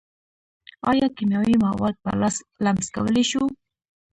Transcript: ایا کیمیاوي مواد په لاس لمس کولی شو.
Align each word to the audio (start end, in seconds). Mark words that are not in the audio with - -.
ایا 0.89 1.07
کیمیاوي 1.17 1.55
مواد 1.63 1.95
په 2.03 2.11
لاس 2.21 2.35
لمس 2.63 2.87
کولی 2.95 3.23
شو. 3.29 3.43